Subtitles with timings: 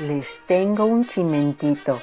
[0.00, 1.98] Les tengo un chimentito.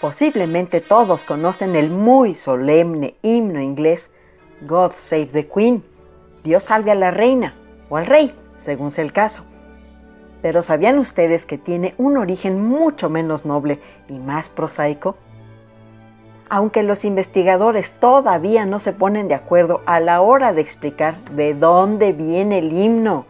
[0.00, 4.10] Posiblemente todos conocen el muy solemne himno inglés
[4.66, 5.84] God Save the Queen,
[6.44, 7.54] Dios salve a la reina
[7.88, 9.44] o al rey, según sea el caso.
[10.40, 15.16] Pero ¿sabían ustedes que tiene un origen mucho menos noble y más prosaico?
[16.48, 21.54] Aunque los investigadores todavía no se ponen de acuerdo a la hora de explicar de
[21.54, 23.26] dónde viene el himno,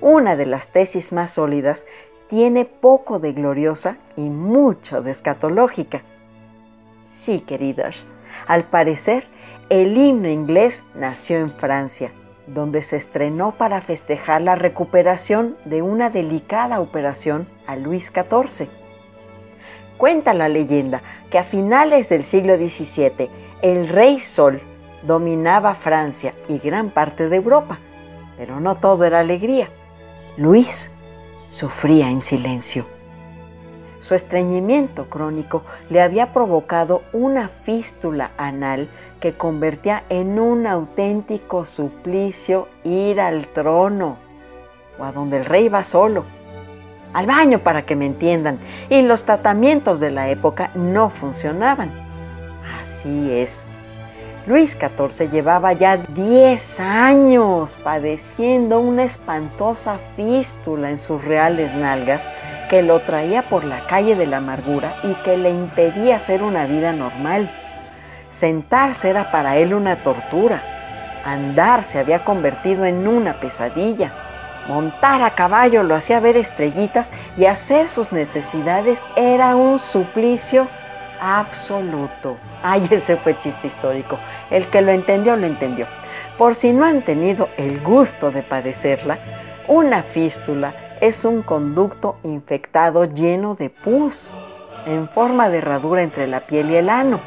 [0.00, 1.84] una de las tesis más sólidas,
[2.30, 6.02] tiene poco de gloriosa y mucho de escatológica.
[7.08, 8.06] Sí, queridos,
[8.46, 9.26] al parecer
[9.68, 12.12] el himno inglés nació en Francia,
[12.46, 18.68] donde se estrenó para festejar la recuperación de una delicada operación a Luis XIV.
[19.96, 23.28] Cuenta la leyenda que a finales del siglo XVII
[23.60, 24.60] el rey Sol
[25.02, 27.80] dominaba Francia y gran parte de Europa,
[28.38, 29.68] pero no todo era alegría.
[30.36, 30.92] Luis
[31.50, 32.86] sufría en silencio.
[34.00, 38.88] Su estreñimiento crónico le había provocado una fístula anal
[39.20, 44.16] que convertía en un auténtico suplicio ir al trono
[44.98, 46.24] o a donde el rey va solo.
[47.12, 48.60] Al baño para que me entiendan.
[48.88, 51.90] Y los tratamientos de la época no funcionaban.
[52.80, 53.66] Así es.
[54.46, 62.30] Luis XIV llevaba ya 10 años padeciendo una espantosa fístula en sus reales nalgas
[62.70, 66.64] que lo traía por la calle de la amargura y que le impedía hacer una
[66.64, 67.50] vida normal.
[68.30, 70.62] Sentarse era para él una tortura.
[71.22, 74.10] Andar se había convertido en una pesadilla.
[74.68, 80.66] Montar a caballo lo hacía ver estrellitas y hacer sus necesidades era un suplicio
[81.20, 82.36] absoluto.
[82.62, 84.18] Ay, ese fue chiste histórico.
[84.50, 85.86] El que lo entendió, lo entendió.
[86.38, 89.18] Por si no han tenido el gusto de padecerla,
[89.68, 94.32] una fístula es un conducto infectado lleno de pus,
[94.86, 97.20] en forma de herradura entre la piel y el ano.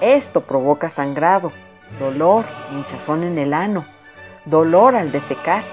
[0.00, 1.52] Esto provoca sangrado,
[1.98, 3.84] dolor, hinchazón en el ano,
[4.44, 5.64] dolor al defecar,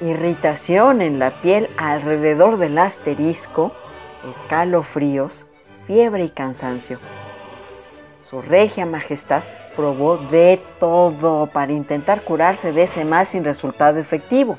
[0.00, 3.72] irritación en la piel alrededor del asterisco,
[4.30, 5.46] escalofríos,
[5.90, 7.00] fiebre y cansancio.
[8.22, 9.42] Su regia majestad
[9.74, 14.56] probó de todo para intentar curarse de ese mal sin resultado efectivo.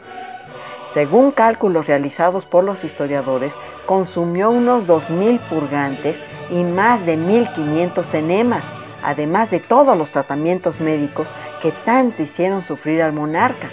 [0.89, 3.55] Según cálculos realizados por los historiadores,
[3.85, 11.29] consumió unos 2.000 purgantes y más de 1.500 enemas, además de todos los tratamientos médicos
[11.61, 13.69] que tanto hicieron sufrir al monarca.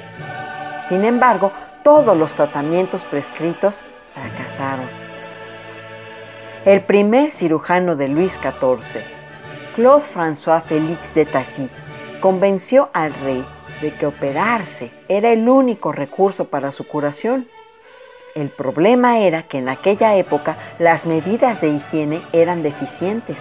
[0.89, 1.51] Sin embargo,
[1.83, 3.83] todos los tratamientos prescritos
[4.15, 4.98] fracasaron.
[6.65, 9.01] El primer cirujano de Luis XIV,
[9.77, 11.71] Claude François Félix de Tassy,
[12.21, 13.47] convenció al rey
[13.81, 17.47] de que operarse era el único recurso para su curación.
[18.35, 23.41] El problema era que en aquella época las medidas de higiene eran deficientes.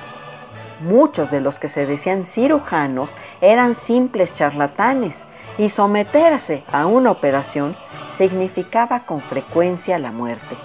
[0.80, 5.26] Muchos de los que se decían cirujanos eran simples charlatanes
[5.58, 7.76] y someterse a una operación
[8.16, 10.56] significaba con frecuencia la muerte.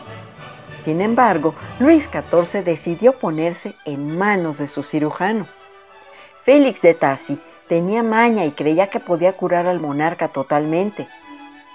[0.83, 5.47] Sin embargo, Luis XIV decidió ponerse en manos de su cirujano.
[6.45, 7.39] Félix de Tassi
[7.69, 11.07] tenía maña y creía que podía curar al monarca totalmente.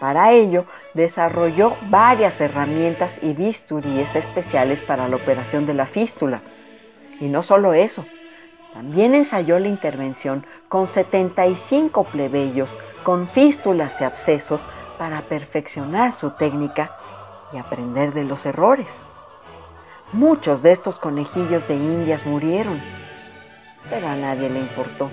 [0.02, 6.42] Para ello, desarrolló varias herramientas y bisturíes especiales para la operación de la fístula.
[7.22, 8.06] Y no solo eso,
[8.74, 14.68] también ensayó la intervención con 75 plebeyos con fístulas y abscesos
[14.98, 16.92] para perfeccionar su técnica
[17.52, 19.04] y aprender de los errores.
[20.14, 22.82] Muchos de estos conejillos de indias murieron,
[23.90, 25.10] pero a nadie le importó.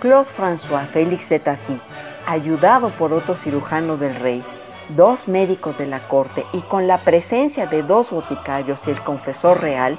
[0.00, 1.80] Claude François Félix de Tassy,
[2.26, 4.44] ayudado por otro cirujano del rey,
[4.90, 9.60] dos médicos de la corte y con la presencia de dos boticarios y el confesor
[9.60, 9.98] real,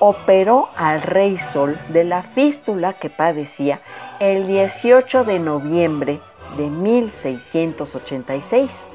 [0.00, 3.80] operó al rey Sol de la fístula que padecía
[4.20, 6.20] el 18 de noviembre
[6.56, 8.86] de 1686.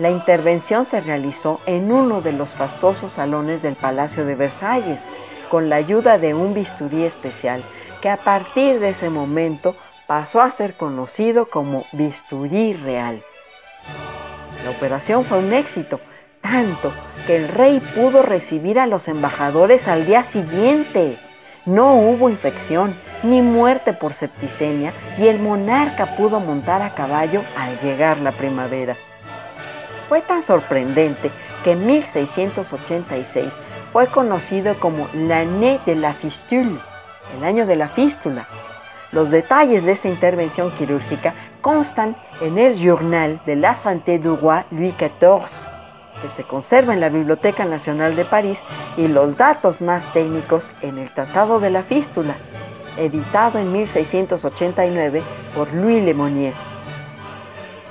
[0.00, 5.06] La intervención se realizó en uno de los fastuosos salones del Palacio de Versalles,
[5.50, 7.62] con la ayuda de un bisturí especial
[8.00, 9.76] que a partir de ese momento
[10.06, 13.22] pasó a ser conocido como bisturí real.
[14.64, 16.00] La operación fue un éxito,
[16.40, 16.94] tanto
[17.26, 21.18] que el rey pudo recibir a los embajadores al día siguiente.
[21.66, 27.78] No hubo infección ni muerte por septicemia y el monarca pudo montar a caballo al
[27.80, 28.96] llegar la primavera.
[30.10, 31.30] Fue tan sorprendente
[31.62, 33.60] que en 1686
[33.92, 36.80] fue conocido como l'année de la fistule,
[37.38, 38.48] el año de la fístula.
[39.12, 44.64] Los detalles de esa intervención quirúrgica constan en el Journal de la Santé du Roi
[44.72, 45.70] Louis XIV,
[46.20, 48.60] que se conserva en la Biblioteca Nacional de París,
[48.96, 52.34] y los datos más técnicos en el Tratado de la Fístula,
[52.96, 55.22] editado en 1689
[55.54, 56.69] por Louis Le Monnier.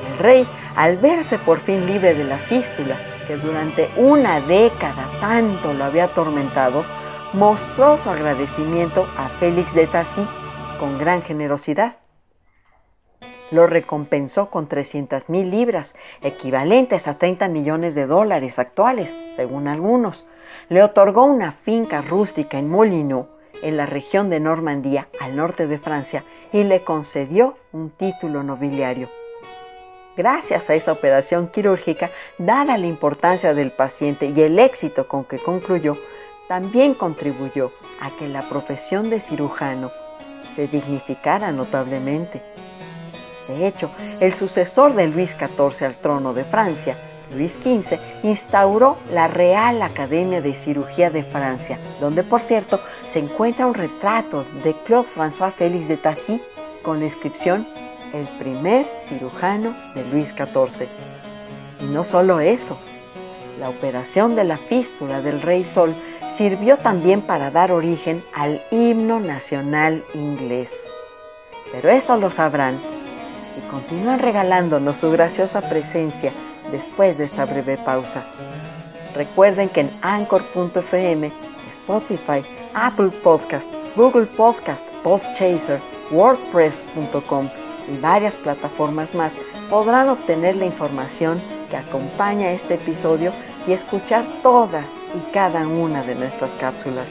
[0.07, 2.97] El rey, al verse por fin libre de la fístula,
[3.27, 6.85] que durante una década tanto lo había atormentado,
[7.33, 10.25] mostró su agradecimiento a Félix de Tassy
[10.79, 11.97] con gran generosidad.
[13.51, 20.25] Lo recompensó con 300 mil libras, equivalentes a 30 millones de dólares actuales, según algunos.
[20.69, 23.27] Le otorgó una finca rústica en Molino,
[23.63, 26.23] en la región de Normandía, al norte de Francia,
[26.53, 29.09] y le concedió un título nobiliario.
[30.17, 35.37] Gracias a esa operación quirúrgica, dada la importancia del paciente y el éxito con que
[35.37, 35.95] concluyó,
[36.47, 37.71] también contribuyó
[38.01, 39.91] a que la profesión de cirujano
[40.55, 42.41] se dignificara notablemente.
[43.47, 46.97] De hecho, el sucesor de Luis XIV al trono de Francia,
[47.35, 52.79] Luis XV, instauró la Real Academia de Cirugía de Francia, donde por cierto
[53.13, 56.41] se encuentra un retrato de Claude François Félix de Tassy
[56.83, 57.67] con la inscripción
[58.13, 60.87] El primer cirujano de Luis XIV.
[61.81, 62.77] Y no solo eso,
[63.59, 65.93] la operación de la fístula del Rey Sol
[66.35, 70.83] sirvió también para dar origen al himno nacional inglés.
[71.71, 72.79] Pero eso lo sabrán
[73.53, 76.31] si continúan regalándonos su graciosa presencia
[76.71, 78.23] después de esta breve pausa.
[79.15, 81.31] Recuerden que en anchor.fm,
[81.71, 85.79] Spotify, Apple Podcast, Google Podcast, Podchaser,
[86.11, 87.49] WordPress.com
[87.89, 89.33] y varias plataformas más
[89.69, 93.31] podrán obtener la información que acompaña este episodio
[93.67, 97.07] y escuchar todas y cada una de nuestras cápsulas.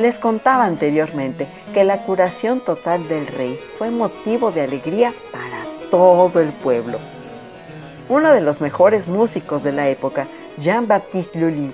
[0.00, 6.40] Les contaba anteriormente que la curación total del rey fue motivo de alegría para todo
[6.40, 6.98] el pueblo.
[8.08, 10.26] Uno de los mejores músicos de la época,
[10.60, 11.72] Jean-Baptiste Lully,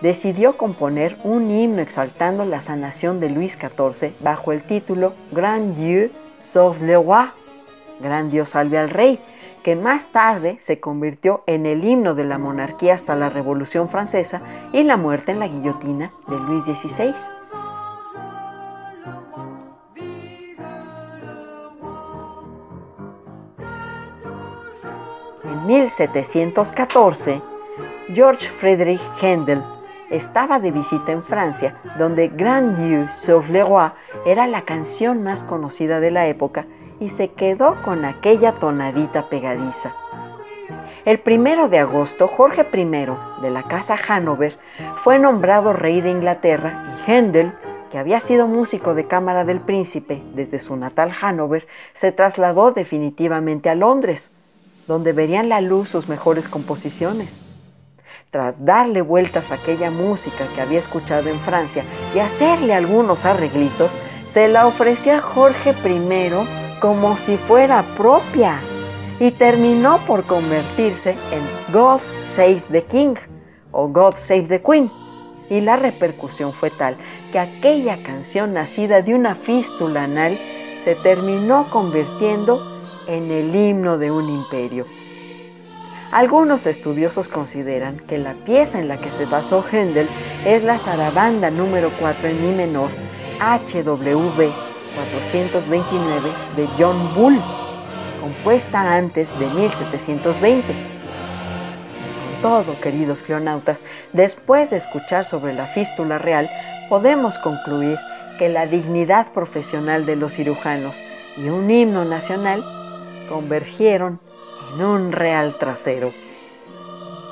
[0.00, 6.10] decidió componer un himno exaltando la sanación de Luis XIV bajo el título Grand Dieu
[6.42, 7.28] sauve le roi,
[8.00, 9.18] Gran Dios salve al rey,
[9.62, 14.42] que más tarde se convirtió en el himno de la monarquía hasta la Revolución Francesa
[14.72, 17.14] y la muerte en la guillotina de Luis XVI.
[25.42, 27.42] En 1714,
[28.14, 29.64] George Friedrich Händel
[30.10, 33.90] estaba de visita en Francia, donde Grand Dieu sauve le roi
[34.24, 36.66] era la canción más conocida de la época
[37.00, 39.92] y se quedó con aquella tonadita pegadiza.
[41.04, 42.84] El primero de agosto, Jorge I
[43.42, 44.56] de la Casa Hanover
[45.02, 47.54] fue nombrado rey de Inglaterra y Händel,
[47.90, 53.68] que había sido músico de cámara del príncipe desde su natal Hanover, se trasladó definitivamente
[53.68, 54.30] a Londres,
[54.86, 57.42] donde verían la luz sus mejores composiciones
[58.36, 63.92] tras darle vueltas a aquella música que había escuchado en Francia y hacerle algunos arreglitos,
[64.26, 68.60] se la ofreció a Jorge I como si fuera propia
[69.20, 73.14] y terminó por convertirse en God Save the King
[73.72, 74.92] o God Save the Queen.
[75.48, 76.98] Y la repercusión fue tal
[77.32, 80.38] que aquella canción nacida de una fístula anal
[80.84, 82.60] se terminó convirtiendo
[83.06, 84.84] en el himno de un imperio.
[86.12, 90.08] Algunos estudiosos consideran que la pieza en la que se basó Händel
[90.44, 92.90] es la zarabanda número 4 en mi menor,
[93.40, 94.52] HWV
[94.94, 97.42] 429 de John Bull,
[98.20, 100.66] compuesta antes de 1720.
[100.68, 103.82] Con todo, queridos cleonautas,
[104.12, 106.48] después de escuchar sobre la fístula real,
[106.88, 107.98] podemos concluir
[108.38, 110.94] que la dignidad profesional de los cirujanos
[111.36, 112.64] y un himno nacional
[113.28, 114.20] convergieron
[114.72, 116.12] en un real trasero.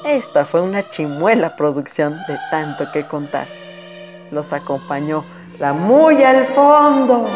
[0.04, 3.48] Esta fue una chimuela producción de tanto que contar.
[4.30, 5.24] Los acompañó
[5.58, 7.26] la muy al fondo,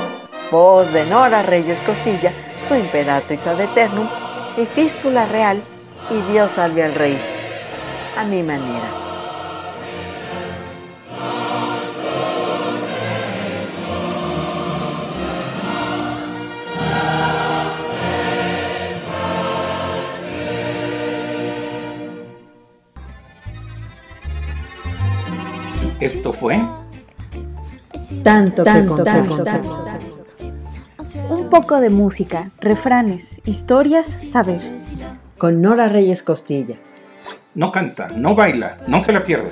[0.50, 2.33] voz de Nora Reyes Costilla,
[2.67, 4.09] su imperatrix ad eternum,
[4.57, 5.62] y fístula real,
[6.11, 7.19] y Dios salve al rey,
[8.17, 9.08] a mi manera.
[26.00, 26.61] Esto fue
[28.23, 29.85] tanto, tanto, tanto,
[31.31, 34.61] Un poco de música, refranes, historias, saber.
[35.38, 36.76] Con Nora Reyes Costilla.
[37.55, 39.50] No canta, no baila, no se la pierda.